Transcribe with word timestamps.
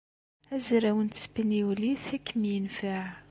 Azraw 0.55 0.97
n 1.01 1.07
tespenyulit 1.07 2.05
ad 2.15 2.21
kem-yenfeɛ. 2.27 3.05